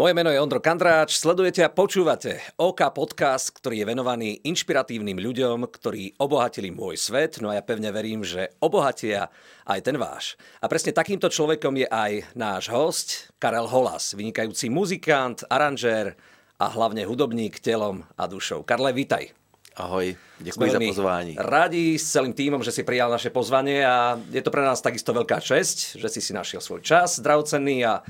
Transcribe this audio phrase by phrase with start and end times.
[0.00, 5.68] Moje meno je Ondro Kandráč, sledujete a počúvate OK podcast, ktorý je venovaný inšpiratívnym ľuďom,
[5.68, 9.28] ktorí obohatili môj svet, no a ja pevne verím, že obohatia
[9.68, 10.40] aj ten váš.
[10.64, 16.16] A presne takýmto človekom je aj náš host, Karel Holas, vynikajúci muzikant, aranžér
[16.56, 18.64] a hlavne hudobník telom a dušou.
[18.64, 19.36] Karle, vítaj.
[19.76, 21.36] Ahoj, děkuji za pozvání.
[21.36, 25.12] Radi s celým týmom, že si prijal naše pozvanie a je to pre nás takisto
[25.12, 28.00] veľká česť, že si si našiel svoj čas drahocenný a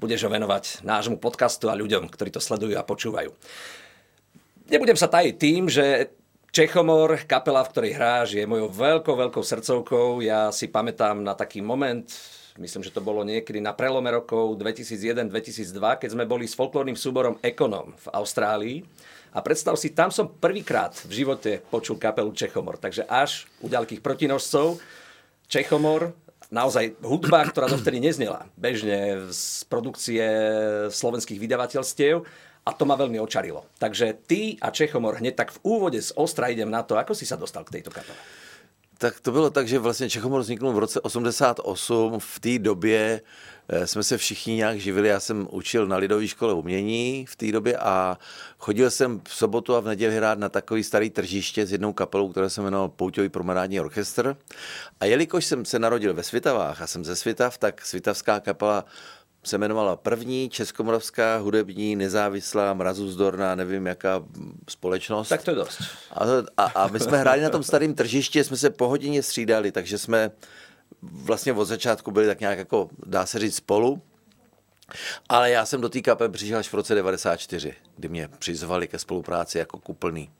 [0.00, 3.36] budeš ho venovať nášmu podcastu a ľuďom, ktorí to sledujú a počúvajú.
[4.72, 6.16] Nebudem sa tajiť tým, že
[6.50, 10.18] Čechomor, kapela, v ktorej hráš, je mojou veľkou, veľkou srdcovkou.
[10.18, 12.10] Ja si pamätám na taký moment,
[12.58, 17.38] myslím, že to bolo niekedy na prelome rokov 2001-2002, keď sme boli s folklórnym súborom
[17.38, 18.82] Ekonom v Austrálii.
[19.30, 22.82] A predstav si, tam som prvýkrát v živote počul kapelu Čechomor.
[22.82, 24.82] Takže až u ďalkých protinožcov
[25.46, 26.14] Čechomor
[26.50, 30.22] naozaj hudba, ktorá dovtedy neznela bežne z produkcie
[30.90, 32.26] slovenských vydavateľstiev
[32.66, 33.64] a to ma veľmi očarilo.
[33.80, 37.24] Takže ty a Čechomor hneď tak v úvode z Ostra idem na to, ako si
[37.24, 38.18] sa dostal k tejto kapele.
[39.00, 42.20] Tak to bylo tak, že vlastně Čechomor vzniknul v roce 88.
[42.20, 43.20] V té době
[43.68, 45.08] eh, jsme se všichni nějak živili.
[45.08, 48.18] Já jsem učil na Lidové škole umění v té době a
[48.58, 52.28] chodil jsem v sobotu a v neděli hrát na takový starý tržiště s jednou kapelou,
[52.28, 54.36] která se jmenovala Pouťový promenádní orchestr.
[55.00, 58.84] A jelikož jsem se narodil ve Svitavách a jsem ze Svitav, tak svitavská kapela
[59.44, 64.22] se jmenovala první českomoravská hudební nezávislá mrazuzdorná, nevím jaká
[64.68, 65.28] společnost.
[65.28, 65.82] Tak to je dost.
[66.10, 66.24] A,
[66.56, 69.98] a, a my jsme hráli na tom starém tržišti, jsme se po hodině střídali, takže
[69.98, 70.30] jsme
[71.02, 74.02] vlastně od začátku byli tak nějak jako, dá se říct, spolu.
[75.28, 78.98] Ale já jsem do té kapely přišel až v roce 94, kdy mě přizvali ke
[78.98, 80.30] spolupráci jako kuplný.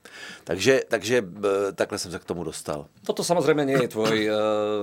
[0.44, 2.86] Takže, takže eh, takhle jsem se k tomu dostal.
[3.06, 4.36] Toto samozřejmě nie je tvoj uh,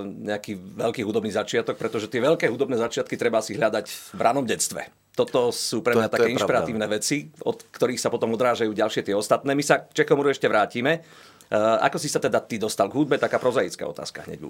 [0.06, 4.86] nějaký velký hudobný začiatok, protože ty velké hudobné začiatky treba si hľadať v ranom detstve.
[5.18, 5.50] Toto
[5.82, 9.50] pre mňa to, také inšpiratívne veci, od ktorých sa potom odrážajú ďalšie tie ostatné.
[9.50, 11.02] My sa k Čekomoru ešte vrátime.
[11.48, 13.16] Uh, ako si sa teda ty dostal k hudbe?
[13.16, 14.48] Taká prozaická otázka hneď v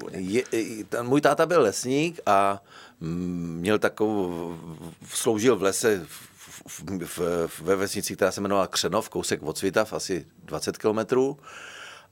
[0.90, 2.58] ten můj táta byl lesník a
[3.00, 4.58] mm, měl takovou,
[5.06, 6.28] sloužil v lese v,
[6.66, 11.38] v, v, ve vesnici, která se jmenovala Křenov, kousek od Svitav, asi 20 kilometrů.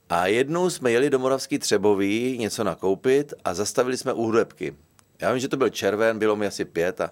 [0.08, 4.76] A jednou jsme jeli do Moravský Třebový něco nakoupit a zastavili jsme u hudebky.
[5.20, 7.10] Já vím, že to byl červen, bylo mi asi pět a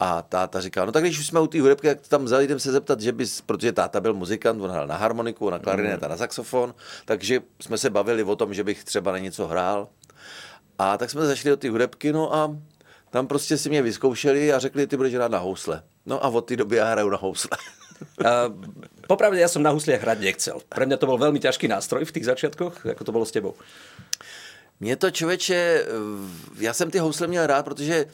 [0.00, 2.72] a táta říká, no tak když už jsme u té hudebky, tak tam zajdeme se
[2.72, 6.16] zeptat, že bys, protože táta byl muzikant, on hrál na harmoniku, na klarinet a na
[6.16, 6.74] saxofon,
[7.04, 9.88] takže jsme se bavili o tom, že bych třeba na něco hrál.
[10.78, 12.56] A tak jsme zašli do té hudebky, no a
[13.10, 15.82] tam prostě si mě vyzkoušeli a řekli, ty budeš hrát na housle.
[16.06, 17.58] No a od té doby já hraju na housle.
[18.18, 18.50] Uh,
[19.06, 20.58] popravde, ja som na husliach hrať nechcel.
[20.66, 22.90] Pre mňa to bol veľmi ťažký nástroj v tých začiatkoch.
[22.90, 23.54] Ako to bolo s tebou?
[24.80, 25.86] Mně to člověče,
[26.58, 28.06] já jsem ty housle měl rád, protože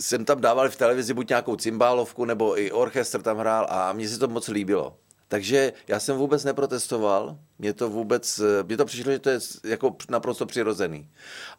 [0.00, 4.08] jsem tam dával v televizi buď nějakou cymbálovku, nebo i orchestr tam hrál a mně
[4.08, 4.96] se to moc líbilo.
[5.28, 9.38] Takže já jsem vůbec neprotestoval, mě to vůbec, eh, mě to přišlo, že to je
[9.64, 11.10] jako naprosto přirozený.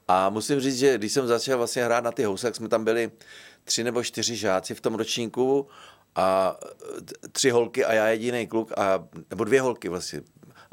[0.07, 3.11] A musím říct, že když jsem začal vlastně hrát na ty housle, jsme tam byli
[3.63, 5.67] tři nebo čtyři žáci v tom ročníku
[6.15, 6.57] a
[7.25, 10.21] eh, tři holky a já jediný kluk, a, nebo dvě holky vlastně,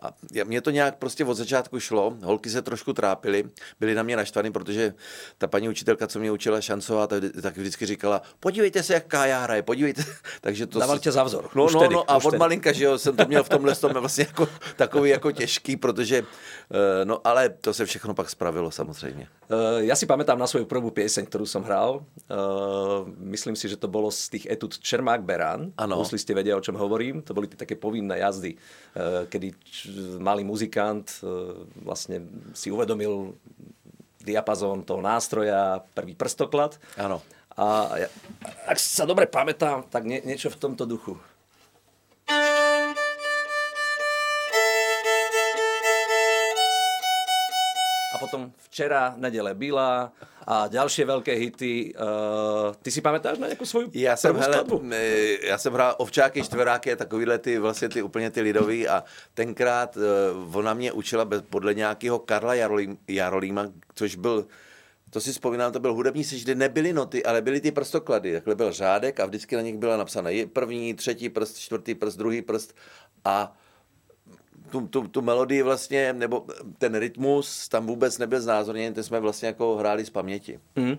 [0.03, 0.15] a
[0.45, 3.45] mě to nějak prostě od začátku šlo, holky se trošku trápily,
[3.81, 4.95] byly na mě naštvaný, protože
[5.39, 9.63] ta paní učitelka, co mě učila šancovat, tak vždycky říkala, podívejte se, jak Kája hraje,
[9.63, 10.05] podívejte.
[10.41, 11.51] Takže to Dával tě za vzor.
[11.55, 12.39] No, no, tedy, no a od tedy.
[12.39, 16.19] malinka, že jo, jsem to měl v tomhle tom vlastně jako takový jako těžký, protože,
[16.19, 19.29] eh, no ale to se všechno pak spravilo samozřejmě.
[19.53, 22.01] Uh, já si pamätám na svoju prvú pieseň, ktorú som hral.
[22.25, 25.77] Uh, myslím si, že to bolo z tých etud Čermák Beran.
[25.77, 26.01] Ano.
[26.01, 27.21] Musli ste vedia, o čom hovorím.
[27.21, 28.57] To boli tie také povinné jazdy,
[29.29, 29.53] kedy
[30.21, 31.27] malý muzikant e,
[31.83, 32.25] vlastne
[32.57, 33.37] si uvedomil
[34.23, 36.79] diapazón toho nástroja, prvý prstoklad.
[36.95, 37.19] Áno.
[37.53, 37.67] A
[38.01, 38.09] ja,
[38.65, 41.19] ak sa dobre pamätám, tak nie, niečo v tomto duchu.
[48.23, 50.13] potom včera, nedele byla
[50.47, 51.95] a další velké hity.
[51.95, 54.65] Uh, ty si pamätáš na nějakou svoju já jsem, hele,
[55.43, 59.05] já jsem hrál ovčáky, čtveráky a takovýhle ty, vlastně ty úplně ty lidový a
[59.35, 64.47] tenkrát uh, ona mě učila bez, podle nějakého Karla Jarolím, Jarolíma, což byl
[65.13, 68.33] to si vzpomínám, to byl hudební seč, kde nebyly noty, ale byly ty prstoklady.
[68.33, 72.43] Takhle byl řádek a vždycky na nich byla napsána první, třetí prst, čtvrtý prst, druhý
[72.43, 72.75] prst
[73.25, 73.57] a
[74.73, 76.47] tu, tu, tu melodii vlastně, nebo
[76.79, 80.61] ten rytmus tam vůbec nebyl znázorněn, ty jsme vlastně jako hráli z paměti.
[80.77, 80.97] Mm.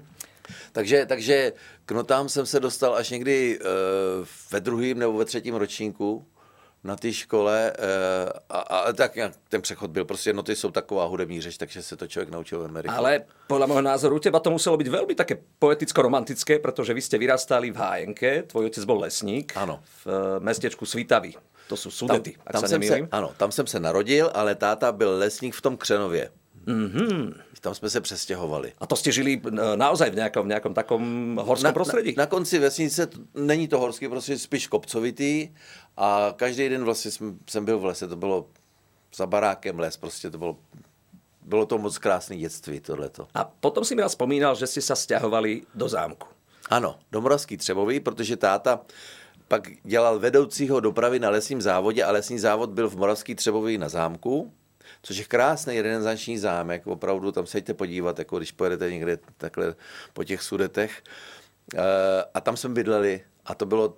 [0.72, 1.54] Takže, takže
[1.86, 3.66] k notám jsem se dostal až někdy uh,
[4.52, 6.25] ve druhém nebo ve třetím ročníku,
[6.84, 11.06] na té škole, eh, a, a tak nějak ten přechod byl, prostě noty jsou taková
[11.06, 12.96] hudební řeč, takže se to člověk naučil v Americe.
[12.96, 17.72] Ale podľa môjho názoru teba to muselo byť veľmi také poeticko-romantické, pretože vy ste vyrastali
[17.72, 19.80] v Hájenke, tvoj otec bol lesník Ano.
[20.04, 21.40] v eh, mestečku Svitavy.
[21.74, 25.18] To sú Sudety, ak sa jsem se, ano, tam jsem se narodil, ale táta byl
[25.18, 26.30] lesník v tom Křenově.
[26.70, 27.34] Mm-hmm.
[27.62, 28.74] Tam jsme se přestěhovali.
[28.78, 31.02] A to ste žili eh, naozaj v nejakom, v nejakom takom
[31.40, 32.14] horskom prostredí?
[32.14, 35.50] Na, na konci vesnice není to horský prostředí, spíš kopcovitý
[35.98, 38.52] a každý den vlastně jsem, jsem byl v lese, to bylo
[39.16, 40.58] za barákem les, prostě to bylo,
[41.42, 43.28] bylo to moc krásné dětství tohleto.
[43.34, 46.28] A potom si mi raz spomínal, že ste sa stiahovali do zámku.
[46.69, 48.84] Ano, do Moravský Třebový, protože táta
[49.54, 53.90] pak dělal vedoucího dopravy na lesním závodě a lesní závod byl v Moravský Třebový na
[53.90, 54.54] zámku,
[55.02, 59.76] což je krásný renesanční zámek, opravdu tam se jděte podívat, jako když pojedete někde takhle
[60.14, 61.04] po těch sudetech.
[61.76, 61.80] Eh,
[62.34, 63.98] A tam jsme bydleli a to bylo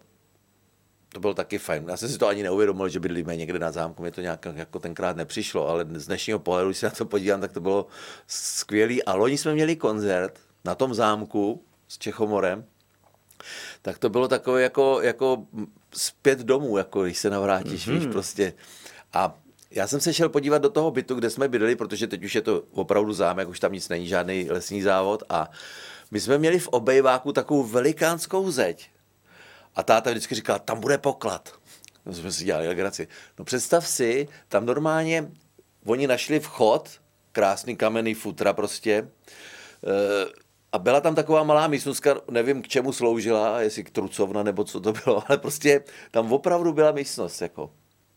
[1.14, 1.86] to bylo taky fajn.
[1.88, 4.80] Já jsem si to ani neuvědomil, že bydlíme někde na zámku, mě to nějak jako
[4.80, 7.88] tenkrát nepřišlo, ale z dnešního pohledu, když se na to podívám, tak to bylo
[8.28, 9.04] skvělý.
[9.04, 12.66] A loni jsme měli koncert na tom zámku s Čechomorem,
[13.82, 15.46] tak to bylo takové jako, jako
[15.94, 18.00] zpět domů, jako když se navrátíš, mm-hmm.
[18.00, 18.54] víš, prostě.
[19.14, 19.38] A
[19.72, 22.42] já jsem se šel podívat do toho bytu, kde jsme bydleli, protože teď už je
[22.42, 25.50] to opravdu zámek, už tam nic není, žádný lesní závod a
[26.12, 28.90] my jsme měli v obejváku takovou velikánskou zeď.
[29.76, 31.54] A táta vždycky říkal, tam bude poklad.
[32.06, 33.08] No jsme si dělali legraci.
[33.40, 35.32] No představ si, tam normálně
[35.86, 36.90] oni našli vchod,
[37.32, 39.08] krásný kamenný futra prostě,
[39.84, 40.45] eh,
[40.76, 44.80] a byla tam taková malá místnostka, nevím k čemu sloužila, jestli k trucovna nebo co
[44.80, 47.42] to bylo, ale prostě tam opravdu byla místnost.
[47.42, 47.72] Jako.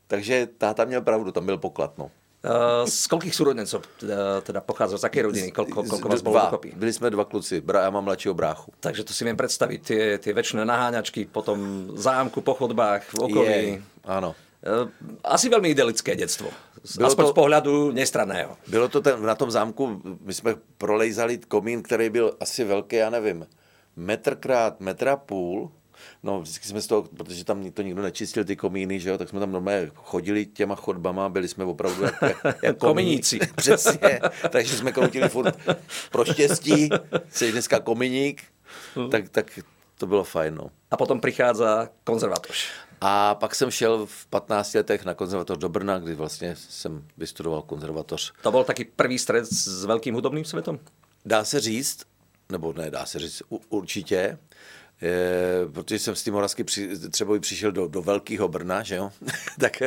[0.07, 1.99] Takže táta měl pravdu, tam byl poklad.
[1.99, 2.11] No.
[2.39, 5.51] Uh, z koľkých súrodencov teda, teda pochádza, z akej rodiny?
[5.51, 6.47] Koľko, koľko vás dva.
[6.47, 6.71] dokopy?
[6.71, 8.73] Byli jsme dva kluci, bra, já mám mladšího bráchu.
[8.81, 13.21] Takže to si viem predstaviť, tie, tie väčšie naháňačky po tom zámku, po chodbách, v
[13.27, 13.51] okolí.
[13.51, 14.39] Je, ano.
[14.59, 14.91] Uh,
[15.23, 16.51] asi veľmi idylické detstvo.
[16.97, 18.59] Bylo Aspoň to- z pohľadu nestranného.
[18.67, 23.11] Bylo to ten, na tom zámku, my jsme prolejzali komín, který byl asi velký, já
[23.11, 23.47] nevím,
[23.97, 25.71] metr krát metr a půl.
[26.23, 29.29] No, vždycky jsme z toho, protože tam to nikdo nečistil ty komíny, že jo, tak
[29.29, 33.39] jsme tam normálně chodili těma chodbama, byli jsme opravdu jak, jak, jak Kominíci.
[33.57, 34.21] Přesně,
[34.51, 35.59] takže jsme kroutili furt
[36.11, 36.89] pro štěstí,
[37.31, 38.43] jsi dneska kominík,
[39.11, 39.59] tak, tak
[39.99, 40.71] to bylo fajn, no.
[40.91, 42.69] A potom prichádza konzervatoř.
[43.01, 47.63] A pak jsem šel v 15 letech na konzervatoř do Brna, kdy vlastně jsem vystudoval
[47.63, 48.33] konzervatoř.
[48.43, 50.79] To bol taký prvý stred s veľkým hudobným svetom?
[51.25, 52.07] Dá se říct,
[52.51, 54.39] nebo ne, dá se říct určitě,
[55.01, 59.11] je, protože jsem z té Moravsky při, třeba přišel do, do Velkého Brna, že jo?
[59.61, 59.83] tak,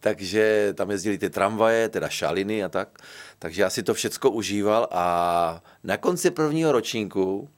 [0.00, 2.98] takže tam jezdili ty tramvaje, teda šaliny a tak.
[3.38, 7.48] Takže já si to všecko užíval a na konci prvního ročníku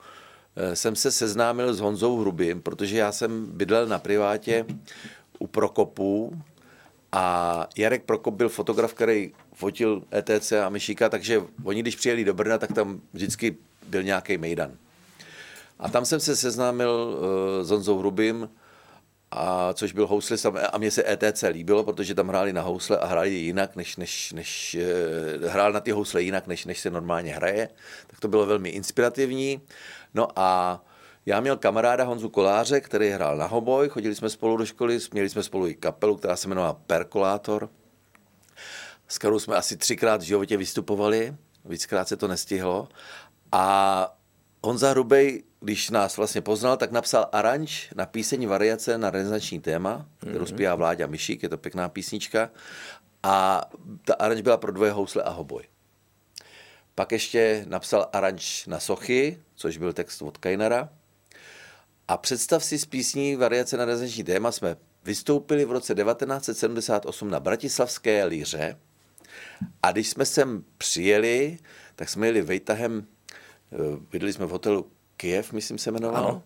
[0.75, 4.67] jsem se seznámil s Honzou Hrubým, protože já jsem bydlel na privátě
[5.39, 6.43] u Prokopů
[7.13, 12.35] a Jarek Prokop byl fotograf, který fotil ETC a Myšíka, takže oni, když přijeli do
[12.35, 13.57] Brna, tak tam vždycky
[13.89, 14.71] byl nějaký mejdan.
[15.79, 18.49] A tam jsem se seznámil uh, s Honzou Hrubým,
[19.37, 23.07] a což byl houslista, a mně se ETC líbilo, protože tam hráli na housle a
[23.07, 24.77] hráli jinak, než, než, než
[25.41, 27.69] uh, hrál na ty housle jinak, než, než se normálně hraje.
[28.07, 29.61] Tak to bylo velmi inspirativní.
[30.15, 30.81] No a
[31.27, 35.29] já měl kamaráda Honzu Koláře, který hrál na hoboj, chodili jsme spolu do školy, měli
[35.29, 37.69] jsme spolu i kapelu, která se jmenovala Perkolátor,
[39.09, 42.89] s kterou jsme asi třikrát v životě vystupovali, víckrát se to nestihlo.
[43.53, 44.17] A
[44.65, 50.07] Honza Hrubej, když nás vlastně poznal, tak napsal aranž na píseň variace na renesanční téma,
[50.19, 52.51] kterou zpívá Vláďa Myšík, je to pěkná písnička.
[53.23, 53.63] A
[54.05, 55.65] ta aranž byla pro dvoje housle a hoboj.
[56.95, 60.89] Pak ještě napsal aranž na sochy, což byl text od Kainera.
[62.09, 67.41] A představ si z písní variace na renesanční téma jsme vystoupili v roce 1978 na
[67.41, 68.77] Bratislavské líře
[69.83, 71.59] a když jsme sem přijeli,
[71.97, 73.07] tak jsme jeli vejtahem,
[73.75, 76.29] eh, bydleli jsme v hotelu Kiev, myslím se jmenovalo.
[76.29, 76.43] Ano.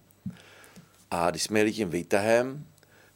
[1.10, 2.64] A když jsme jeli tím výtahem,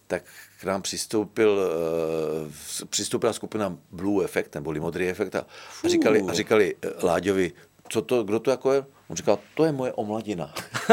[0.06, 0.22] tak
[0.60, 5.46] k nám přistoupil, uh, přistoupila skupina Blue Effect, neboli Modrý efekt a,
[5.88, 7.52] říkali, a říkali eh, Láďovi,
[7.88, 8.84] co to, kdo to jako je?
[9.08, 10.54] On říkal, to je moje omladina.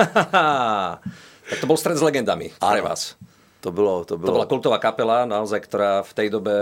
[1.49, 3.15] tak to bol stred s legendami pre vás.
[3.59, 4.31] To bylo, to To bylo.
[4.31, 6.55] bola kultová kapela, naozaj, ktorá v tej dobe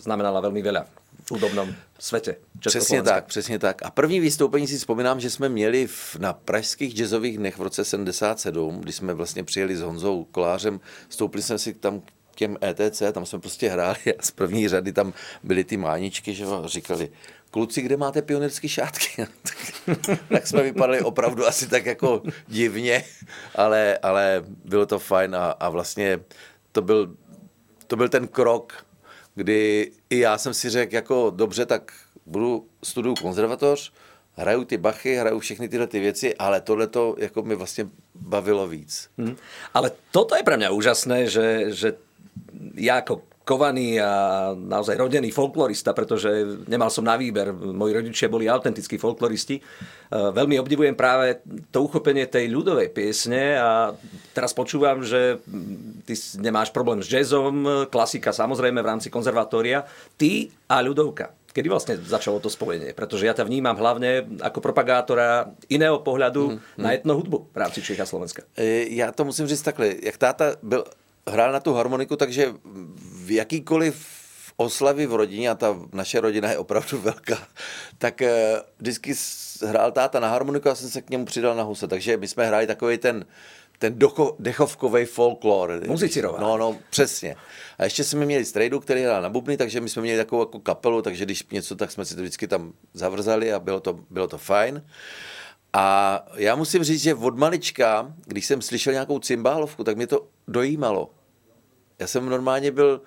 [0.00, 0.88] znamenala veľmi veľa
[1.30, 2.36] hudobnom svete.
[2.68, 3.82] Přesně tak, přesně tak.
[3.82, 7.84] A první vystoupení si vzpomínám, že jsme měli v, na pražských jazzových dnech v roce
[7.84, 13.02] 77, kdy jsme vlastně přijeli s Honzou Kolářem, stoupili jsme si tam k těm ETC,
[13.12, 16.68] tam jsme prostě hráli a z první řady tam byly ty máničky, že jo, a
[16.68, 17.08] říkali,
[17.50, 19.26] kluci, kde máte pionýrské šátky?
[19.42, 23.04] tak, tak jsme vypadali opravdu asi tak jako divně,
[23.54, 26.20] ale, ale bylo to fajn a, a vlastně
[26.72, 27.16] to byl
[27.86, 28.85] to byl ten krok,
[29.36, 31.92] kdy i já jsem si řekl, jako dobře, tak
[32.26, 33.92] budu studuju konzervatoř,
[34.36, 38.68] hraju ty bachy, hraju všechny tyhle ty věci, ale tohle to jako mi vlastně bavilo
[38.68, 39.08] víc.
[39.18, 39.36] Hmm.
[39.74, 41.88] Ale toto je pre mňa úžasné, že, že
[42.76, 46.26] ja ako kovaný a naozaj rodený folklorista, pretože
[46.66, 47.54] nemal som na výber.
[47.54, 49.54] Moji rodičia boli autentickí folkloristi.
[49.54, 49.62] E,
[50.10, 53.94] veľmi obdivujem práve to uchopenie tej ľudovej piesne a
[54.34, 55.38] teraz počúvam, že
[56.02, 59.86] ty nemáš problém s jazzom, klasika samozrejme v rámci konzervatória.
[60.18, 61.30] Ty a ľudovka.
[61.54, 62.92] Kedy vlastne začalo to spojenie?
[62.92, 66.82] Pretože ja ťa vnímam hlavne ako propagátora iného pohľadu mm, mm.
[66.82, 68.42] na etnohudbu v rámci Čech a Slovenska.
[68.58, 69.94] E, já to musím říct takhle.
[70.02, 70.84] Jak táta byl,
[71.30, 72.54] hrál na tu harmoniku, takže
[73.24, 74.06] v jakýkoliv
[74.56, 77.38] oslavy v rodině, a ta naše rodina je opravdu velká,
[77.98, 79.14] tak eh, vždycky
[79.66, 81.88] hrál táta na harmoniku a jsem se k němu přidal na huse.
[81.88, 83.26] Takže my jsme hráli takový ten,
[83.78, 85.80] ten docho, dechovkový folklor.
[85.86, 86.40] Muzicirovat.
[86.40, 87.36] No, no, přesně.
[87.78, 90.58] A ještě jsme měli strejdu, který hrál na bubny, takže my jsme měli takovou jako
[90.60, 94.28] kapelu, takže když něco, tak jsme si to vždycky tam zavrzali a bylo to, bylo
[94.28, 94.82] to fajn.
[95.78, 100.28] A já musím říct, že od malička, když jsem slyšel nějakou cymbálovku, tak mě to
[100.48, 101.10] dojímalo.
[101.98, 103.02] Já jsem normálně byl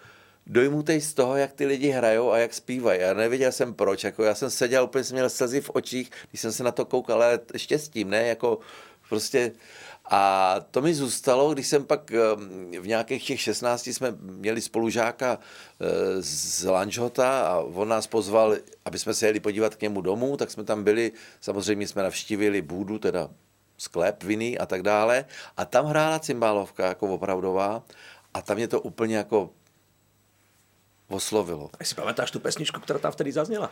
[0.47, 3.01] dojmutý z toho, jak ty lidi hrajou a jak zpívají.
[3.01, 4.03] Já nevěděl jsem proč.
[4.03, 6.85] Jako já jsem seděl, úplně jsem měl slzy v očích, když jsem se na to
[6.85, 8.27] koukal, ale štěstím, ne?
[8.27, 8.59] Jako
[9.09, 9.51] prostě...
[10.09, 15.39] A to mi zůstalo, když jsem pak ehm, v nějakých těch 16 jsme měli spolužáka
[15.39, 20.37] eh, z Lanžhota a on nás pozval, aby jsme se jeli podívat k němu domů,
[20.37, 21.11] tak jsme tam byli,
[21.41, 23.29] samozřejmě jsme navštívili Bůdu, teda
[23.77, 25.25] sklep, viny a tak dále.
[25.57, 27.83] A tam hrála cymbálovka jako opravdová
[28.33, 29.49] a tam mě to úplně jako
[31.09, 31.69] oslovilo.
[31.79, 33.71] A si pamätáš tu pesničku, která tam vtedy zazněla?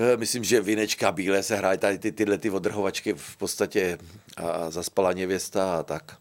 [0.00, 3.98] Eh, myslím, že Vinečka Bílé se hrají tady ty, tyhle ty odrhovačky v podstatě
[4.36, 6.16] a zaspala nevěsta a tak.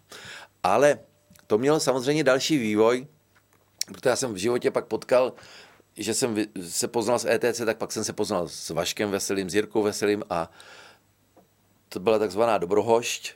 [0.63, 1.00] Ale
[1.48, 3.07] to mělo samozřejmě další vývoj,
[3.88, 5.33] protože já jsem v životě pak potkal,
[5.98, 6.36] že jsem
[6.69, 10.24] se poznal s ETC, tak pak jsem se poznal s Vaškem Veselým, s Jirkou Veselým
[10.29, 10.51] a
[11.89, 13.33] to byla takzvaná dobrohošť,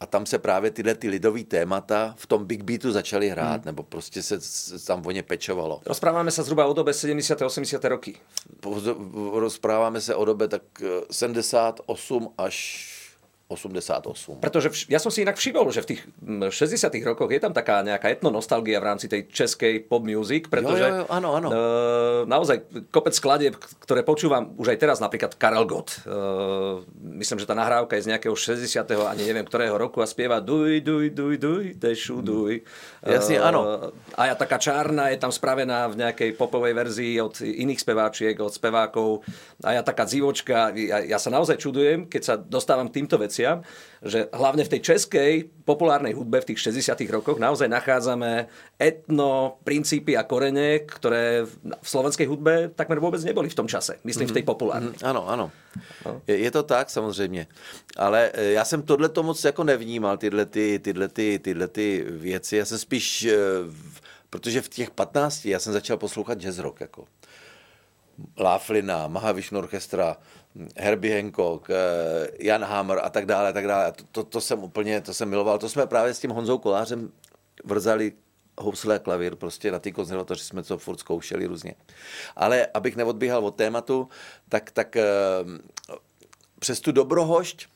[0.00, 3.62] a tam se právě tyhle ty lidové témata v tom Big Beatu začaly hrát, hmm.
[3.64, 5.80] nebo prostě se, se tam o ně pečovalo.
[5.86, 7.42] Rozpráváme se zhruba o době 70.
[7.42, 7.84] 80.
[7.84, 8.16] roky.
[9.32, 10.62] Rozpráváme se o době tak
[11.10, 12.99] 78 eh, až
[13.50, 14.38] 88.
[14.38, 17.82] Pretože vš- ja som si inak všimol, že v tých 60 rokoch je tam taká
[17.82, 21.48] nejaká etnonostalgia v rámci tej českej pop music, pretože jo, jo, jo, áno, áno.
[21.50, 21.58] E,
[22.30, 22.56] naozaj
[22.94, 26.06] kopec skladieb, ktoré počúvam už aj teraz, napríklad Karel Gott.
[26.06, 26.14] E,
[27.18, 28.86] myslím, že tá nahrávka je z nejakého 60.
[29.10, 32.62] ani neviem ktorého roku a spieva duj, duj, duj, duj, dešu, duj.
[33.02, 33.90] E, Jasne, áno.
[34.14, 38.54] A ja taká čárna je tam spravená v nejakej popovej verzii od iných speváčiek, od
[38.54, 39.26] spevákov.
[39.64, 43.39] A ja taká dzivočka, ja, ja sa naozaj čudujem, keď sa dostávam k týmto veciam,
[43.40, 43.64] veciam,
[44.00, 45.32] že hlavne v tej českej
[45.64, 48.48] populárnej hudbe v tých 60 rokoch naozaj nachádzame
[48.80, 54.00] etno princípy a korene, ktoré v slovenskej hudbe takmer vôbec neboli v tom čase.
[54.04, 54.32] Myslím mm-hmm.
[54.32, 54.50] v tej mhm.
[54.52, 54.96] populárnej.
[54.96, 55.10] Mm-hmm.
[55.10, 55.46] Ano, ano.
[56.04, 56.24] No.
[56.24, 57.46] Je, je to tak samozřejmě.
[57.96, 62.04] Ale e, já jsem tohle to moc jako nevnímal, tyhle, ty, tyhle, ty, tyhle ty
[62.08, 62.56] věci.
[62.56, 63.36] Já jsem spíš, e,
[64.30, 66.80] protože v těch 15 já jsem začal poslouchat jazz rock.
[66.80, 67.04] Jako.
[68.38, 70.16] Láflina, Mahavishnu orchestra,
[70.76, 71.74] Herbie Hancock, eh,
[72.38, 73.92] Jan Hammer a tak dále, a tak dále.
[73.92, 75.58] To, to, to, jsem úplně, to jsem miloval.
[75.58, 77.12] To jsme právě s tím Honzou Kolářem
[77.64, 78.12] vrzali
[78.58, 81.74] housle a klavír, prostě na té konzervatoři jsme to furt zkoušeli různě.
[82.36, 84.08] Ale abych neodbíhal od tématu,
[84.48, 85.04] tak, tak eh,
[86.58, 87.68] přes tu dobrohošť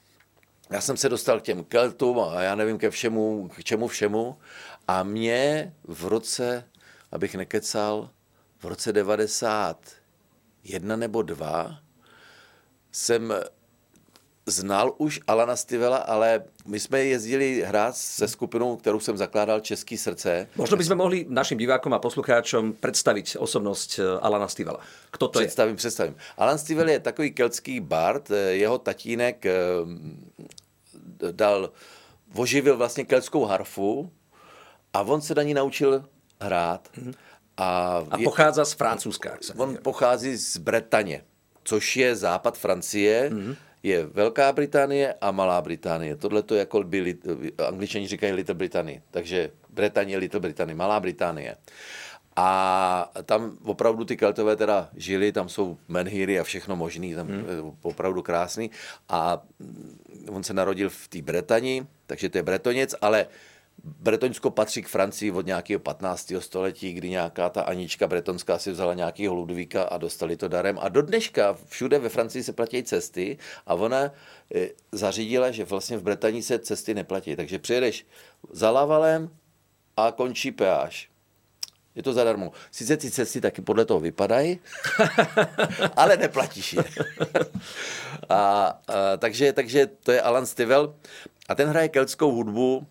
[0.71, 4.38] já jsem se dostal k těm Keltům a já nevím ke všemu, k čemu všemu.
[4.88, 6.69] A mě v roce,
[7.12, 8.11] abych nekecal,
[8.59, 11.83] v roce 91 nebo 2
[12.94, 13.34] jsem
[14.46, 19.96] znal už Alana Stivela, ale my jsme jezdili hrát se skupinou, kterou jsem zakládal Český
[19.96, 20.48] srdce.
[20.56, 24.80] Možno bychom mohli našim divákom a poslucháčom představit osobnost eh, Alana Stivela.
[25.10, 25.76] Kto to představím, je?
[25.76, 29.54] Představím, Alan Stivel je takový keltský bard, eh, jeho tatínek eh,
[31.32, 31.70] dal,
[32.34, 34.10] oživil vlastně keltskou harfu
[34.92, 36.04] a on se na ní naučil
[36.40, 36.88] hrát.
[36.96, 37.14] Mm-hmm.
[37.56, 39.36] A, a pochází z Francúzska.
[39.56, 41.22] On pochází z Bretaně
[41.64, 43.56] což je západ Francie, mm-hmm.
[43.83, 46.16] je Velká Británie a Malá Británie.
[46.16, 47.16] Tohle to jako by,
[47.66, 51.56] angličani říkají Little Británie, takže Británie, Little Británie, Malá Británie.
[52.37, 57.44] A tam opravdu ty keltové teda žili, tam jsou menhíry a všechno možný, tam hmm.
[57.83, 58.71] opravdu krásný.
[59.09, 59.42] A
[60.28, 63.26] on se narodil v té Bretani, takže to je Bretoněc, ale
[63.83, 66.33] Bretoňsko patří k Francii od nějakého 15.
[66.38, 70.78] století, kdy nějaká ta Anička bretonská si vzala nějakého Ludvíka a dostali to darem.
[70.81, 74.11] A do dneška všude ve Francii se platí cesty a ona e,
[74.93, 77.37] zařídila, že vlastně v Bretaní se cesty neplatí.
[77.37, 78.07] Takže přijedeš
[78.52, 79.31] za Lavalem
[79.97, 81.11] a končí peáž.
[81.95, 82.52] Je to zadarmo.
[82.71, 84.61] Sice ty cesty taky podle toho vypadají,
[85.97, 86.85] ale neplatíš je.
[88.28, 90.95] a, a, takže, takže to je Alan Stivell
[91.49, 92.87] a ten hraje keltskou hudbu,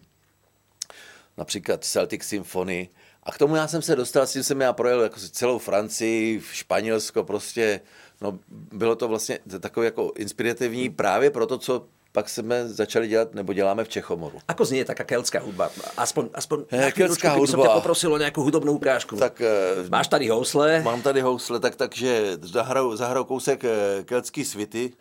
[1.37, 2.89] například Celtic Symphony.
[3.23, 6.41] A k tomu já jsem se dostal, s tím jsem já projel jako celou Francii,
[6.51, 7.79] Španělsko, prostě,
[8.21, 13.33] no bylo to vlastně takové jako inspirativní právě pro to, co pak jsme začali dělat,
[13.33, 14.37] nebo děláme v Čechomoru.
[14.47, 15.69] Ako znie taká keltská hudba?
[15.97, 17.65] Aspoň, aspoň Eh, keltská hudba.
[17.65, 19.17] ťa poprosil o nejakú hudobnú ukážku.
[19.17, 20.85] Tak eh, Máš tady housle.
[20.85, 24.93] mám tady housle, tak, takže zahraju, zahraju kousek eh, keltský svity.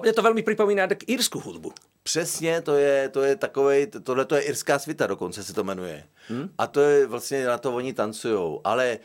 [0.00, 1.72] Mne to veľmi pripomína tak írsku hudbu.
[2.02, 6.04] Přesně, to je, to je takovej, tohle to je irská svita dokonce se to jmenuje.
[6.28, 6.50] Hmm?
[6.58, 8.60] A to je vlastně, na to oni tancujou.
[8.64, 8.98] Ale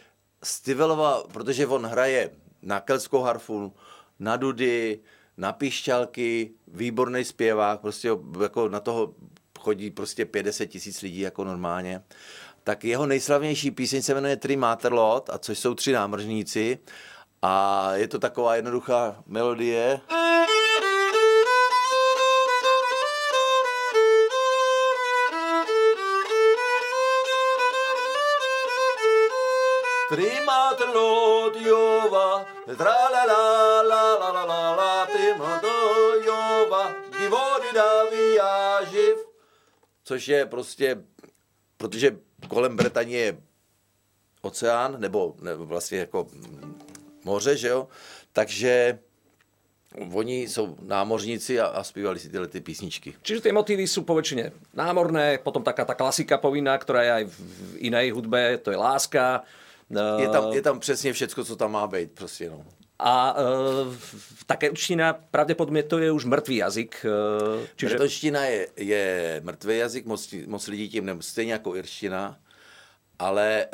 [0.43, 2.29] Stivelova, protože on hraje
[2.61, 3.73] na keltskou harfu,
[4.19, 4.99] na dudy,
[5.37, 8.09] na pišťalky, výborný zpěvák, prostě
[8.41, 9.13] jako na toho
[9.59, 12.01] chodí prostě 50 tisíc lidí jako normálně.
[12.63, 16.79] Tak jeho nejslavnější píseň se jmenuje Tri Materlot, a což jsou tři námržníci.
[17.41, 19.99] A je to taková jednoduchá melodie.
[20.07, 20.44] Trimatlot
[31.65, 32.45] Jova,
[32.77, 39.17] tra la la la la la la la, Trimatlot Jova, Givorida via živ.
[40.03, 40.97] Což je prostě,
[41.77, 43.37] protože kolem Bretaně je
[44.41, 46.27] oceán, nebo, nebo vlastně jako
[47.23, 47.87] moře, že jo,
[48.33, 48.99] takže
[50.13, 53.15] oni jsou námořníci a, a zpívali si tyhle ty písničky.
[53.23, 57.39] Čiže tie motívy sú poväčšine námorné, potom taká tá klasika povinná, ktorá je aj v
[57.79, 59.47] inej hudbe, to je láska.
[60.17, 62.65] Je tam, je tam přesně všecko, co tam má být, prostě no.
[62.99, 63.91] A uh,
[64.47, 67.05] tá kelčtina, pravdepodobne to je už mŕtvý jazyk.
[67.05, 67.89] Uh, Čiže...
[67.89, 69.05] Bretonština je, je
[69.43, 72.39] mrtvý jazyk, moc, moc lidí tím nem, stejně jako irština,
[73.19, 73.67] ale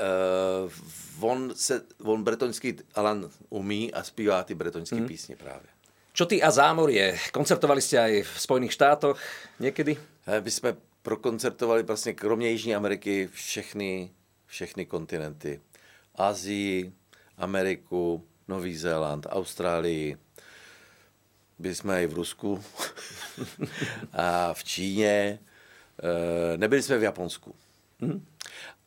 [1.21, 5.07] uh, on, se, on bretonský Alan umí a zpívá ty bretonské hmm.
[5.07, 5.69] písně právě.
[6.13, 7.15] čo ty a zámorie?
[7.31, 9.17] Koncertovali ste aj v Spojených štátoch?
[9.59, 14.11] Eh, My jsme prokoncertovali vlastně kromě Jižní Ameriky všechny,
[14.45, 15.61] všechny kontinenty.
[16.15, 16.93] Asii,
[17.37, 20.17] Ameriku, Nový Zéland, Austrálii.
[21.59, 22.63] Byli jsme i v Rusku
[24.13, 25.39] a v Číně.
[26.03, 27.55] Eh, Nebyli jsme v Japonsku.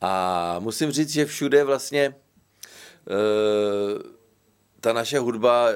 [0.01, 2.15] A musím říct, že všude vlastně
[3.11, 4.03] eh,
[4.81, 5.69] ta naše hudba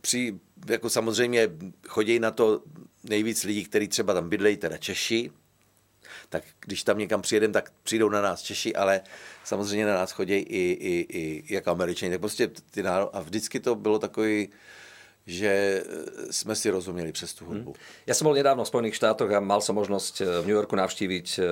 [0.00, 1.48] při, jako samozřejmě
[1.88, 2.62] chodí na to
[3.04, 5.30] nejvíc lidí, kteří třeba tam bydlejí, teda Češi,
[6.30, 9.00] tak když tam někam přijedeme, tak přijdou na nás Češi, ale
[9.44, 12.10] samozřejmě na nás chodí i, i, i jako Američani.
[12.10, 13.16] Tak prostě ty náro...
[13.16, 14.48] A vždycky to bylo takový,
[15.26, 17.74] že eh, jsme si rozuměli přes tu hudbu.
[18.06, 20.74] Ja som bol nedávno v Spojených štátoch a mal som možnosť eh, v New Yorku
[20.74, 21.46] navštíviť eh,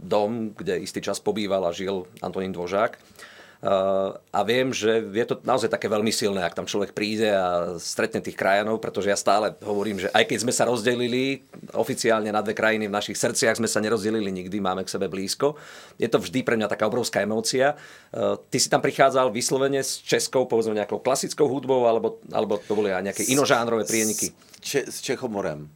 [0.00, 2.98] dom, kde istý čas pobýval a žil Antonín Dvožák.
[3.56, 7.80] Uh, a viem, že je to naozaj také veľmi silné, ak tam človek príde a
[7.80, 11.40] stretne tých krajanov, pretože ja stále hovorím, že aj keď sme sa rozdelili
[11.72, 15.56] oficiálne na dve krajiny v našich srdciach, sme sa nerozdelili nikdy, máme k sebe blízko.
[15.96, 17.80] Je to vždy pre mňa taká obrovská emócia.
[18.12, 22.76] Uh, ty si tam prichádzal vyslovene s českou, povedzme nejakou klasickou hudbou, alebo, alebo to
[22.76, 24.36] boli aj nejaké inožánrové prieniky?
[24.60, 25.72] Če, s Čechomorem.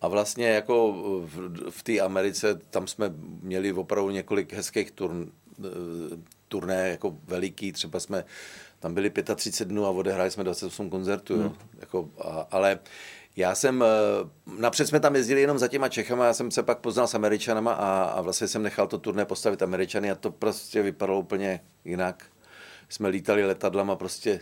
[0.00, 0.92] A vlastně jako
[1.26, 3.12] v, v té Americe, tam jsme
[3.42, 5.26] měli opravdu několik hezkých turn,
[5.58, 8.24] eh, turné, jako veliký, třeba jsme
[8.80, 11.44] tam byli 35 dnů a odehráli jsme 28 koncertů, hmm.
[11.44, 11.52] jo.
[11.80, 12.78] Jako, a, ale
[13.36, 13.86] já jsem, eh,
[14.58, 17.72] napřed jsme tam jezdili jenom za těma Čechama, já jsem se pak poznal s Američanama
[17.72, 22.24] a, a vlastně jsem nechal to turné postavit Američany a to prostě vypadalo úplně jinak.
[22.88, 24.40] Jsme lítali letadlama prostě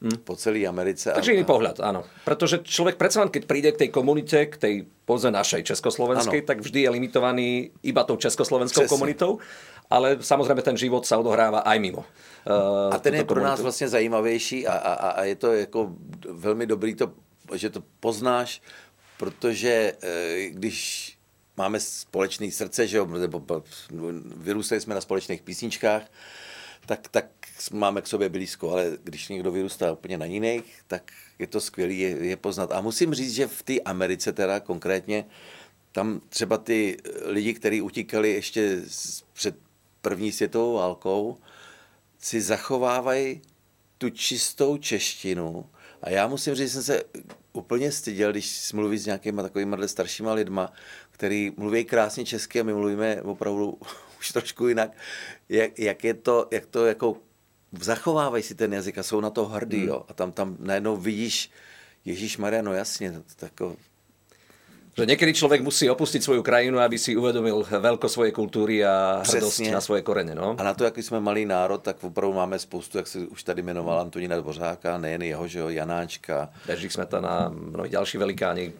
[0.00, 0.24] hmm.
[0.24, 1.12] po celé Americe.
[1.12, 2.04] Takže iný pohľad, áno.
[2.24, 6.48] Pretože človek predsa len, keď príde k tej komunite, k tej poze našej československej, Áno.
[6.48, 7.48] tak vždy je limitovaný
[7.84, 8.94] iba tou československou Přesně.
[8.94, 9.38] komunitou,
[9.90, 12.06] ale samozrejme ten život sa odohráva aj mimo.
[12.46, 15.92] Uh, A ten je pro nás vlastně zajímavější a, a, a je to jako
[16.30, 17.12] velmi dobrý, to,
[17.54, 18.62] že to poznáš,
[19.18, 20.78] protože eh, když
[21.56, 23.42] máme společné srdce, že jo, nebo
[24.36, 26.02] vyrůstali jsme na společných písničkách,
[26.86, 27.26] tak, tak
[27.72, 31.92] máme k sobě blízko, ale když někdo vyrůstá úplně na jiných, tak je to skvělé
[31.92, 32.72] je, je poznat.
[32.72, 35.24] A musím říct, že v té Americe teda konkrétně,
[35.92, 39.56] tam třeba ty lidi, kteří utíkali ještě z- před
[40.02, 41.38] první světovou válkou,
[42.18, 43.42] si zachovávají
[43.98, 45.66] tu čistou češtinu
[46.02, 47.02] A já musím říct, že jsem se
[47.52, 50.72] úplně styděl, když mluví s nějakýma takovými staršíma lidma,
[51.10, 53.78] který mluví krásně česky a my mluvíme opravdu
[54.18, 54.92] už trošku jinak,
[55.48, 57.16] jak, jak je to, jak to jako
[57.80, 59.88] zachovávají si ten jazyk a jsou na to hrdí, hmm.
[59.88, 60.04] jo.
[60.08, 61.50] A tam, tam najednou vidíš,
[62.04, 63.76] Ježíš Maria, no jasně, tako,
[64.96, 69.60] že někdy člověk musí opustit svou krajinu, aby si uvědomil velko svoje kultury a hrdost
[69.72, 70.34] na svoje koreně.
[70.34, 70.56] No?
[70.58, 73.62] A na to, jaký jsme malý národ, tak opravdu máme spoustu, jak se už tady
[73.62, 76.48] jmenoval Antonína Dvořáka, nejen jeho, že jo, Janáčka.
[76.66, 78.72] Bedřich Smetana, mnohí další velikáni.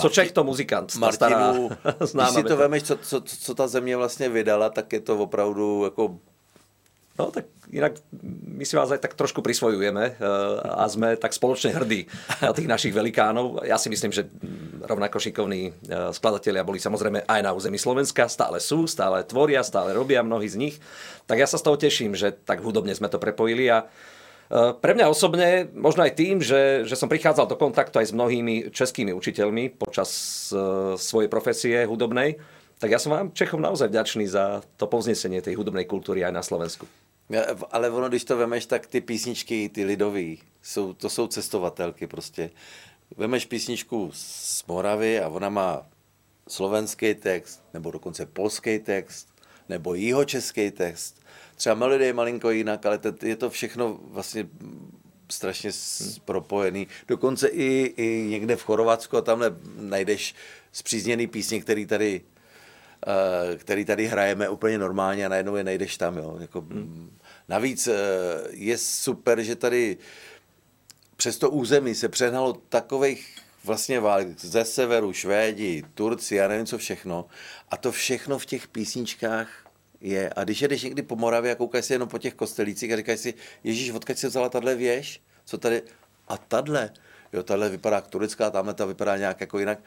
[0.00, 0.96] Co Čech to muzikant?
[0.96, 5.18] Martinu, když si to vemeš, co, co, co ta země vlastně vydala, tak je to
[5.18, 6.18] opravdu jako
[7.14, 8.02] No tak inak
[8.58, 10.24] my si vás aj tak trošku prisvojujeme eh,
[10.66, 12.10] a sme tak spoločne hrdí
[12.42, 13.62] na tých našich velikánov.
[13.62, 14.26] Ja si myslím, že
[14.82, 19.94] rovnako šikovní eh, skladatelia boli samozrejme aj na území Slovenska, stále sú, stále tvoria, stále
[19.94, 20.76] robia mnohí z nich.
[21.30, 24.98] Tak ja sa z toho teším, že tak hudobne sme to prepojili a eh, pre
[24.98, 29.14] mňa osobne, možno aj tým, že, že som prichádzal do kontaktu aj s mnohými českými
[29.14, 30.10] učiteľmi počas
[30.98, 32.42] svojej profesie hudobnej,
[32.82, 36.42] tak ja som vám Čechom naozaj vďačný za to povznesenie tej hudobnej kultúry aj na
[36.42, 36.84] Slovensku.
[37.70, 42.50] Ale ono, když to vemeš, tak ty písničky, ty lidový, jsou, to jsou cestovatelky prostě.
[43.16, 45.86] Vemeš písničku z Moravy a ona má
[46.48, 49.28] slovenský text, nebo dokonce polský text,
[49.68, 51.22] nebo jihočeský text.
[51.56, 54.48] Třeba melodie je malinko jinak, ale to, je to všechno vlastně
[55.30, 55.70] strašně
[56.24, 56.86] propojený.
[57.08, 60.34] Dokonce i, i někde v Chorvatsku tamhle najdeš
[60.72, 62.20] zpřízněný písně, který tady
[63.56, 66.18] který tady hrajeme úplně normálně a najednou je nejdeš tam.
[66.18, 66.36] Jo.
[66.40, 67.18] Jako, hmm.
[67.48, 67.94] Navíc eh,
[68.50, 69.96] je super, že tady
[71.16, 76.78] přes to území se přehnalo takových vlastně válek ze severu, Švédi, Turci, já nevím co
[76.78, 77.26] všechno.
[77.68, 79.48] A to všechno v těch písničkách
[80.00, 80.30] je.
[80.36, 83.20] A když jedeš někdy po Moravě a koukáš si jenom po těch kostelících a říkáš
[83.20, 85.22] si, Ježíš, odkud si vzala tahle věž?
[85.44, 85.82] Co tady?
[86.28, 86.90] A tahle?
[87.32, 89.78] Jo, tahle vypadá turecká, tamhle ta vypadá nějak jako jinak.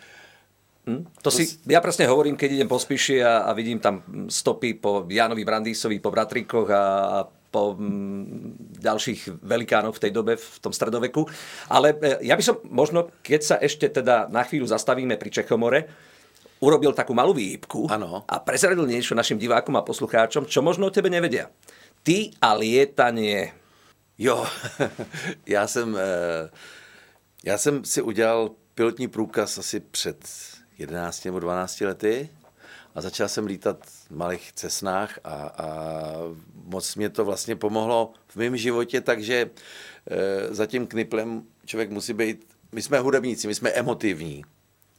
[0.87, 1.03] Hm?
[1.19, 3.99] To si, ja presne hovorím, keď idem po Spiši a, a vidím tam
[4.31, 10.39] stopy po Janovi Brandýsovi, po Bratrikoch a, a po m, ďalších velikánoch v tej dobe,
[10.39, 11.27] v tom stredoveku.
[11.67, 15.91] Ale e, ja by som možno, keď sa ešte teda na chvíľu zastavíme pri Čechomore,
[16.63, 18.23] urobil takú malú výhybku ano.
[18.23, 21.51] a prezradil niečo našim divákom a poslucháčom, čo možno o tebe nevedia.
[22.01, 23.51] Ty a lietanie.
[24.17, 24.47] Jo,
[25.45, 26.49] já jsem, e,
[27.43, 30.17] já jsem si udělal pilotní průkaz asi před
[30.77, 32.29] 11 nebo 12 lety
[32.95, 35.67] a začal jsem lítat v malých cesnách a, a
[36.65, 39.49] moc mě to vlastně pomohlo v mém životě, takže
[40.09, 44.43] e, za tím kniplem člověk musí být, my jsme hudebníci, my jsme emotivní.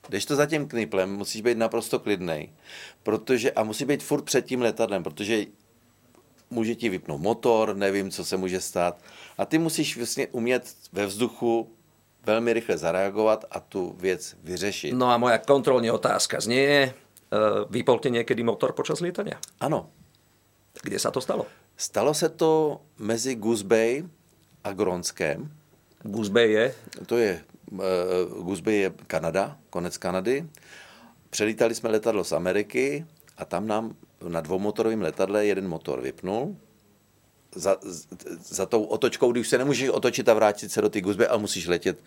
[0.09, 2.53] Když to za tím kniplem, musíš být naprosto klidný,
[3.03, 5.47] protože, a musí být furt před tím letadlem, protože
[6.51, 9.03] může ti vypnout motor, nevím, co se může stát.
[9.38, 11.71] A ty musíš vlastně umět ve vzduchu
[12.27, 14.93] velmi rychle zareagovat a tu věc vyřešit.
[14.93, 16.95] No a moja kontrolní otázka znie,
[17.33, 19.39] uh, vypol ti někdy motor počas lietania?
[19.61, 19.91] Ano.
[20.83, 21.47] Kde se to stalo?
[21.77, 24.05] Stalo se to mezi Goose Bay
[24.65, 25.51] a Gronskem.
[26.03, 26.75] Goose Bay je?
[27.07, 30.47] To je, uh, Goose Bay je Kanada, konec Kanady.
[31.31, 33.95] Přelítali jsme letadlo z Ameriky a tam nám
[34.29, 36.57] na dvoumotorovém letadle jeden motor vypnul
[37.55, 37.77] za,
[38.39, 41.67] za tou otočkou, když se nemůžeš otočit a vrátit se do ty Guzby, a musíš
[41.67, 41.99] letět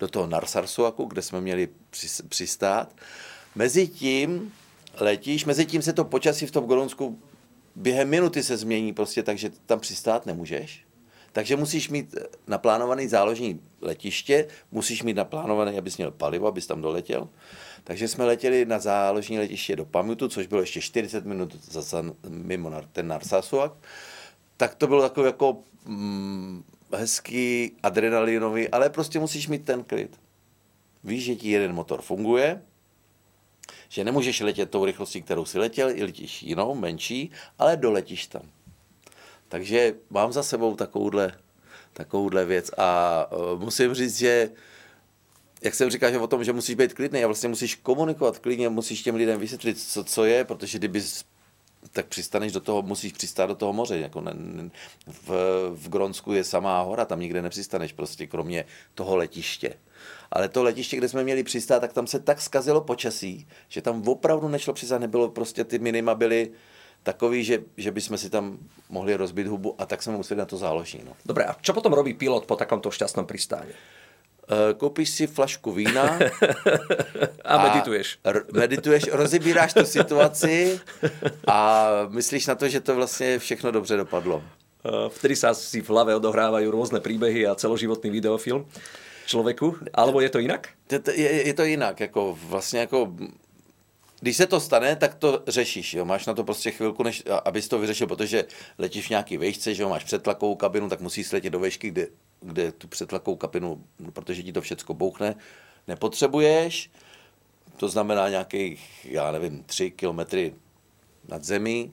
[0.00, 1.68] do toho Narsarsuaku, kde jsme měli
[2.28, 2.96] přistát.
[3.54, 4.52] Mezi tím
[5.00, 7.18] letíš, mezi tím se to počasí v tom Golonsku
[7.76, 10.86] během minuty se změní prostě, takže tam přistát nemůžeš.
[11.32, 12.14] Takže musíš mít
[12.46, 17.28] naplánovaný záložní letiště, musíš mít naplánovaný, abys měl palivo, abys tam doletěl.
[17.84, 22.72] Takže jsme letěli na záložní letiště do Pamutu, což bylo ještě 40 minut za, mimo
[22.92, 23.72] ten Narsasuak
[24.56, 30.20] tak to bylo takový jako mm, hezký, adrenalinový, ale prostě musíš mít ten klid.
[31.04, 32.62] Víš, že ti jeden motor funguje,
[33.88, 38.42] že nemůžeš letět tou rychlostí, kterou si letěl, i letíš jinou, menší, ale doletíš tam.
[39.48, 41.32] Takže mám za sebou takovouhle,
[41.92, 44.50] takovouhle věc a uh, musím říct, že
[45.62, 48.68] jak jsem říkal, že o tom, že musíš být klidný a vlastně musíš komunikovat klidně,
[48.68, 51.02] musíš těm lidem vysvětlit, co, co je, protože kdyby
[51.92, 53.98] tak přistaneš do toho, musíš přistát do toho moře.
[53.98, 54.70] Jako ne, ne,
[55.06, 55.28] v,
[55.74, 59.74] v Gronsku je samá hora, tam nikde nepřistaneš, prostě kromě toho letiště.
[60.30, 64.08] Ale to letiště, kde jsme měli přistát, tak tam se tak zkazilo počasí, že tam
[64.08, 66.50] opravdu nešlo přistát, nebylo prostě ty minima byly
[67.02, 70.56] takový, že, že bychom si tam mohli rozbit hubu a tak jsme museli na to
[70.56, 71.00] záloží.
[71.06, 71.12] No.
[71.26, 73.70] Dobré, a čo potom robí pilot po takomto šťastnom pristáni?
[74.46, 76.18] Eh, koupíš si flašku vína
[77.44, 78.22] a medituješ.
[78.22, 80.78] A medituješ, rozebíráš tu situaci
[81.50, 81.58] a
[82.08, 84.42] myslíš na to, že to vlastně všechno dobře dopadlo.
[84.86, 88.70] Eh, vtedy sa si v hlave odohrávajú rôzne príbehy a celoživotný videofilm.
[89.26, 90.68] člověku, alebo je to jinak?
[91.10, 93.12] Je, je to jinak, jako vlastně jako
[94.26, 95.94] když se to stane, tak to řešíš.
[95.94, 96.04] Jo?
[96.04, 98.44] Máš na to prostě chvilku, než, abys to vyřešil, protože
[98.78, 99.88] letíš v nějaký vejšce, že jo?
[99.88, 102.08] máš přetlakovou kabinu, tak musíš letět do vejšky, kde,
[102.40, 105.34] kde tu přetlakovou kabinu, protože ti to všecko bouchne,
[105.88, 106.90] nepotřebuješ.
[107.76, 110.54] To znamená nějakých, já nevím, tři kilometry
[111.28, 111.92] nad zemí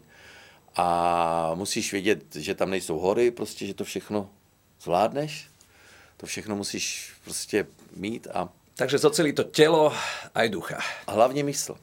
[0.75, 4.29] a musíš vědět, že tam nejsou hory, prostě, že to všechno
[4.81, 5.47] zvládneš.
[6.17, 7.65] To všechno musíš prostě
[7.95, 9.93] mít a takže zocelí to tělo
[10.35, 10.79] a ducha.
[11.07, 11.75] A hlavně mysl.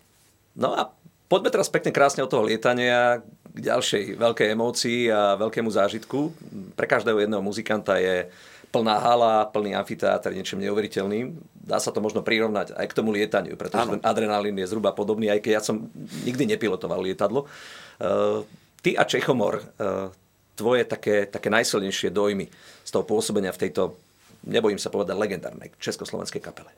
[0.56, 0.90] No a
[1.30, 6.34] poďme teraz pekne krásne od toho lietania k ďalšej veľkej emócii a veľkému zážitku.
[6.78, 8.30] Pre každého jedného muzikanta je
[8.70, 11.34] plná hala, plný amfiteátr, niečím neuveriteľným.
[11.66, 13.92] Dá sa to možno prirovnať aj k tomu lietaniu, pretože ano.
[13.98, 15.90] ten adrenalín je zhruba podobný, aj keď ja som
[16.22, 17.50] nikdy nepilotoval lietadlo.
[17.98, 18.46] Uh,
[18.78, 20.14] ty a Čechomor, uh,
[20.54, 22.46] tvoje také, také najsilnejšie dojmy
[22.86, 23.98] z toho pôsobenia v tejto
[24.46, 26.70] nebojím se povedat, legendárnej československé kapele?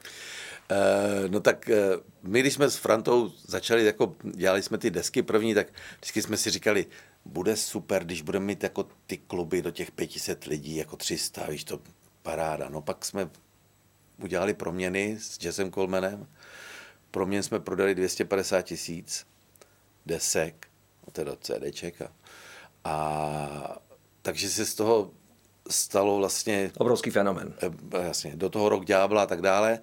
[0.70, 5.22] Uh, no tak uh, my, když jsme s Frantou začali, jako dělali jsme ty desky
[5.22, 6.86] první, tak vždycky jsme si říkali,
[7.24, 11.64] bude super, když budeme mít jako ty kluby do těch 500 lidí, jako 300, víš
[11.64, 11.80] to,
[12.22, 12.68] paráda.
[12.68, 13.30] No pak jsme
[14.22, 16.26] udělali proměny s Jazzem Colemanem.
[17.10, 19.26] Proměn jsme prodali 250 tisíc
[20.06, 20.66] desek,
[21.12, 22.02] teda CDček.
[22.02, 22.12] A,
[22.84, 23.78] a
[24.22, 25.10] takže se z toho
[25.70, 26.70] stalo vlastně...
[26.78, 27.54] Obrovský fenomen.
[27.62, 29.78] Eh, jasně, do toho rok ďábla a tak dále.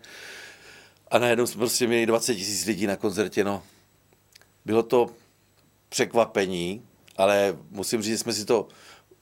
[1.12, 3.64] A najednou jsme prostě měli 20 tisíc lidí na koncertě, no.
[4.66, 5.10] Bylo to
[5.90, 6.84] překvapení,
[7.18, 8.68] ale musím říct, že jsme si to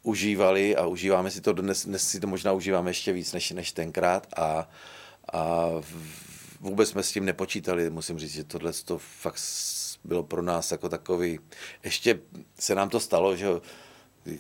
[0.04, 3.72] užívali a užíváme si to dnes, dnes si to možná užíváme ještě víc než, než
[3.72, 4.70] tenkrát a,
[5.34, 5.70] a
[6.60, 9.42] vůbec jsme s tím nepočítali, musím říct, že tohle to fakt
[10.04, 11.40] bylo pro nás jako takový,
[11.84, 12.20] ještě
[12.60, 13.48] se nám to stalo, že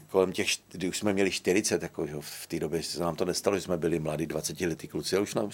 [0.07, 3.25] kolem těch, kdy už jsme měli 40, jako, že v té době se nám to
[3.25, 5.49] nestalo, že jsme byli mladí 20 letý kluci, ale už nám,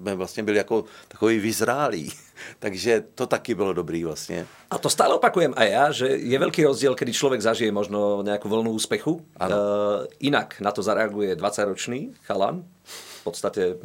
[0.00, 2.12] jsme vlastně byli jako takový vyzrálí.
[2.58, 4.46] Takže to taky bylo dobrý vlastně.
[4.70, 8.50] A to stále opakujem aj ja, že je veľký rozdiel, kedy človek zažije možno nejakú
[8.50, 9.22] vlnu úspechu.
[9.38, 9.54] Ano.
[9.54, 9.60] Uh,
[10.18, 13.78] inak na to zareaguje 20-ročný chalan, v podstate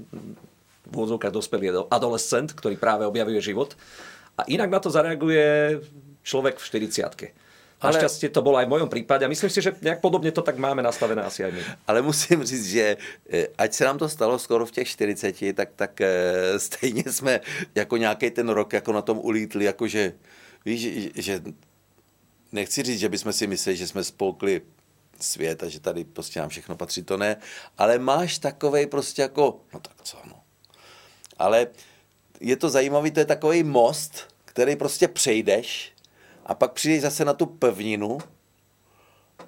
[0.89, 3.77] v úvodzovkách dospelý adolescent, ktorý práve objavuje život.
[4.33, 5.77] A inak na to zareaguje
[6.25, 7.48] človek v 40
[7.79, 7.95] ale...
[7.95, 10.59] Našťastie to bolo aj v mojom prípade a myslím si, že nejak podobne to tak
[10.59, 11.61] máme nastavené asi aj my.
[11.87, 12.97] Ale musím říct, že
[13.31, 17.39] eh, ať se nám to stalo skoro v těch 40, tak, tak eh, stejně jsme
[17.75, 20.13] jako nějaký ten rok jako na tom ulítli, jakože
[20.65, 21.41] víš, že
[22.51, 24.61] nechci říct, že bychom si mysleli, že jsme spolkli
[25.19, 27.37] svět a že tady prostě nám všechno patří, to ne,
[27.77, 30.43] ale máš takovej prostě jako, no tak co, no.
[31.37, 31.67] Ale
[32.39, 35.93] je to zajímavý, to je takový most, který prostě přejdeš
[36.49, 38.17] a pak přijdeš zase na tu pevninu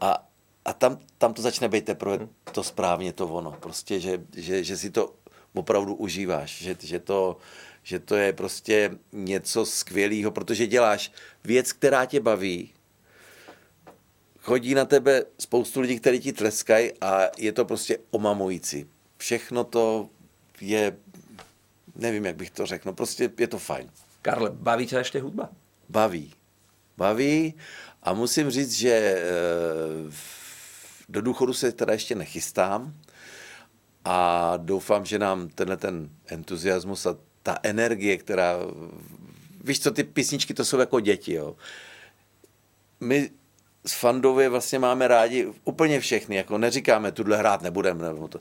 [0.01, 0.27] a,
[0.65, 3.51] a tam, tam to začne být teprve to správně to ono.
[3.51, 5.13] Prostě, že, že, že si to
[5.53, 7.37] opravdu užíváš, že, že, to,
[7.83, 11.11] že to je prostě něco skvělého, protože děláš
[11.43, 12.73] věc, která tě baví,
[14.39, 18.85] chodí na tebe spoustu lidí, kteří ti tleskají a je to prostě omamující.
[19.17, 20.09] Všechno to
[20.61, 20.97] je,
[21.95, 23.89] nevím, jak bych to řekl, no prostě je to fajn.
[24.21, 25.49] Karle, baví tě ještě hudba?
[25.89, 26.33] Baví
[26.97, 27.53] baví
[28.03, 30.11] a musím říct, že eh,
[31.09, 32.93] do důchodu se teda ještě nechystám
[34.05, 38.55] a doufám, že nám tenhle ten entuziasmus a ta energie, která,
[39.63, 41.55] víš co, ty písničky to jsou jako děti, jo.
[42.99, 43.29] My
[43.85, 48.39] s Fandově vlastně máme rádi úplně všechny, jako neříkáme, tuhle hrát nebudeme, nebo to.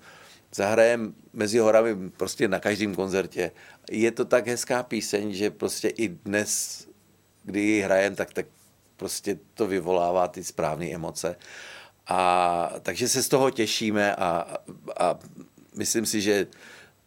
[0.54, 3.52] Zahrajeme mezi horami prostě na každém koncertě.
[3.90, 6.86] Je to tak hezká píseň, že prostě i dnes
[7.42, 8.46] kdy ji hrajem, tak, tak
[8.96, 11.36] prostě to vyvolává ty správné emoce.
[12.06, 14.56] A takže se z toho těšíme a,
[15.00, 15.18] a
[15.74, 16.46] myslím si, že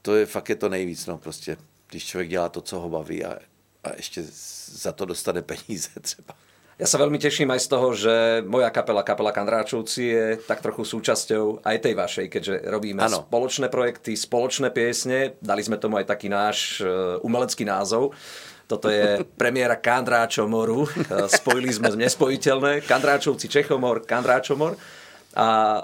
[0.02, 1.58] to je fakt je to nejvíc, no prostě,
[1.89, 3.39] když člověk dělá to, co ho baví a,
[3.84, 4.24] a ještě
[4.65, 6.36] za to dostane peníze třeba.
[6.84, 10.84] Ja sa veľmi teším aj z toho, že moja kapela, kapela Kandráčovci je tak trochu
[10.84, 13.24] súčasťou aj tej vašej, keďže robíme ano.
[13.24, 15.39] spoločné projekty, spoločné piesne.
[15.39, 16.91] Dali sme tomu aj taký náš e,
[17.24, 18.12] umelecký názov.
[18.67, 20.84] Toto je premiéra Kandráčomoru.
[21.32, 22.84] Spojili sme nespojiteľné.
[22.84, 24.76] Kandráčovci Čechomor, Kandráčomor.
[25.39, 25.80] A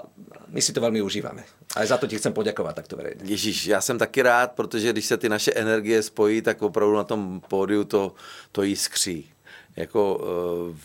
[0.52, 1.40] my si to velmi užíváme.
[1.80, 3.24] A za to ti chcem poděkovat takto verejně.
[3.24, 7.04] Ježíš, já jsem taky rád, protože když se ty naše energie spojí, tak opravdu na
[7.04, 8.12] tom pódiu to,
[8.52, 9.32] to jiskří.
[9.76, 10.76] Jako uh,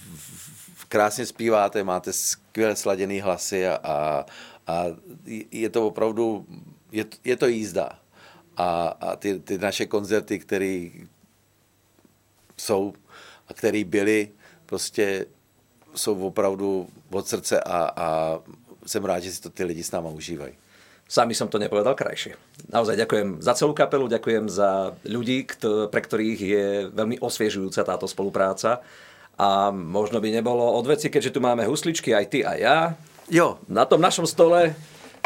[0.88, 4.26] krásně zpíváte, máte skvěle sladěný hlasy a, a,
[4.68, 4.86] a
[5.52, 6.46] je to opravdu,
[6.92, 8.00] je, je to jízda.
[8.58, 10.90] A, a ty, ty naše koncerty, které
[12.58, 12.94] jsou
[13.48, 14.32] a který byli,
[14.66, 15.26] prostě
[15.96, 18.40] jsou opravdu od srdce a, a
[18.86, 20.54] jsem rád, že si to ty lidi s náma užívají.
[21.06, 22.34] Sami som to nepovedal krajšie.
[22.74, 25.46] Naozaj ďakujem za celú kapelu, ďakujem za ľudí,
[25.94, 28.82] pre ktorých je veľmi osviežujúca táto spolupráca.
[29.38, 32.78] A možno by nebolo od veci, keďže tu máme husličky, aj ty a ja.
[33.30, 33.62] Jo.
[33.70, 34.74] Na tom našom stole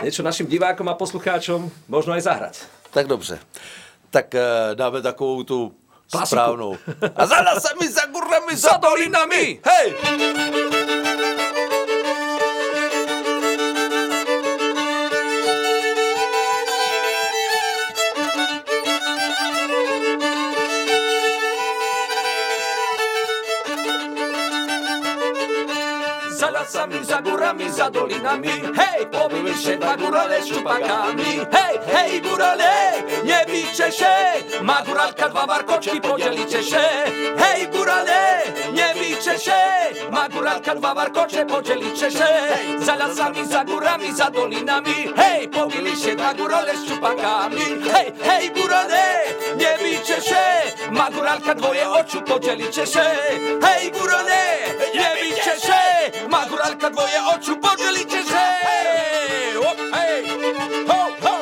[0.03, 2.55] niečo našim divákom a poslucháčom možno aj zahrať.
[2.91, 3.39] Tak dobře.
[4.09, 5.71] Tak uh, dáme takovou tu
[6.11, 6.27] Klasiku.
[6.27, 6.71] správnou.
[7.15, 9.61] A za nasami, za gurami, za Za dolinami!
[9.63, 9.85] Hej!
[26.89, 28.49] Lasami, za górami, za dolinami.
[28.49, 31.23] Hej, pobili się dwa górale z czupakami.
[31.51, 32.71] Hej, hej górale,
[33.23, 34.15] nie bijcie się.
[34.61, 36.81] Ma góralka dwa warkoczki, podzielicie się.
[37.37, 39.53] Hej górale, nie bijcie się.
[40.11, 42.27] Ma góralka dwa warkocze, podzielicie się.
[42.79, 45.13] Za lasami, za górami, za dolinami.
[45.15, 47.61] Hej, pobili się dwa górale z czupakami.
[47.93, 49.03] Hej, hej górale,
[49.57, 50.43] nie bijcie się.
[50.91, 53.05] Ma góralka dwoje oczu, podzielicie się.
[53.63, 54.57] Hej górale,
[54.93, 55.79] nie bijcie się.
[56.29, 56.45] Ma
[56.79, 58.43] góralka dwoje oczu, podzielicie się
[59.59, 60.23] O, hej,
[60.87, 61.35] ho, ho!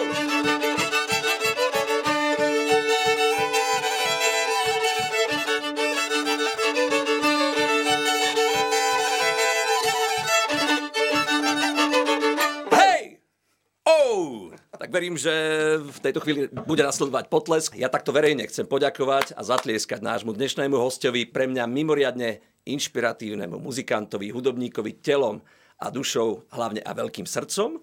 [13.86, 14.52] Oh!
[14.78, 15.32] Tak verím, že
[15.78, 17.78] v tejto chvíli bude nasledovať potlesk.
[17.78, 22.42] Ja takto verejne chcem poďakovať a zatlieskať nášmu dnešnému hostovi, pre mňa mimoriadne
[22.74, 25.40] inšpiratívnemu muzikantovi, hudobníkovi telom
[25.78, 27.80] a dušou, hlavne a veľkým srdcom,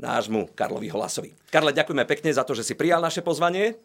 [0.00, 1.36] nášmu Karlovi Holasovi.
[1.52, 3.76] Karle, ďakujeme pekne za to, že si prijal naše pozvanie.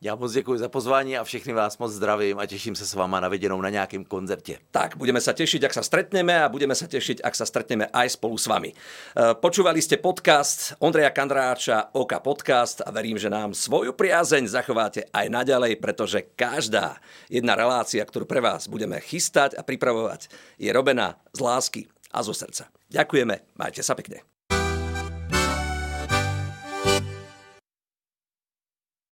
[0.00, 3.20] Já moc děkuji za pozvání a všechny vás moc zdravím a těším se s váma
[3.20, 4.58] na viděnou na nějakém koncertě.
[4.70, 8.20] Tak, budeme sa tešiť, ak sa stretneme a budeme sa tešiť, ak sa stretneme aj
[8.20, 8.76] spolu s vami.
[8.76, 15.08] E, Počúvali ste podcast Ondreja Kandráča, Oka Podcast a verím, že nám svoju priazeň zachováte
[15.16, 17.00] aj naďalej, pretože každá
[17.32, 20.28] jedna relácia, ktorú pre vás budeme chystať a pripravovať,
[20.60, 21.82] je robená z lásky
[22.12, 22.68] a zo srdca.
[22.92, 24.35] Ďakujeme, majte sa pekne.